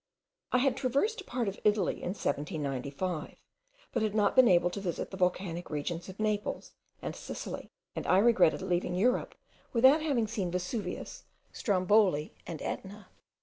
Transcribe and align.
I 0.51 0.57
had 0.57 0.75
traversed 0.75 1.21
a 1.21 1.25
part 1.25 1.47
of 1.47 1.59
Italy 1.63 1.97
in 1.97 2.15
1795, 2.15 3.35
but 3.93 4.01
had 4.01 4.15
not 4.15 4.35
been 4.35 4.47
able 4.47 4.71
to 4.71 4.81
visit 4.81 5.11
the 5.11 5.17
volcanic 5.17 5.69
regions 5.69 6.09
of 6.09 6.19
Naples 6.19 6.71
and 7.03 7.15
Sicily; 7.15 7.69
and 7.95 8.07
I 8.07 8.17
regretted 8.17 8.63
leaving 8.63 8.95
Europe 8.95 9.35
without 9.73 10.01
having 10.01 10.25
seen 10.25 10.49
Vesuvius, 10.49 11.25
Stromboli, 11.53 12.33
and 12.47 12.63
Etna. 12.63 13.09